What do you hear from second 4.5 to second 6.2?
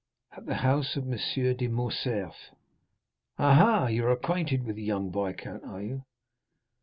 with the young viscount, are you?"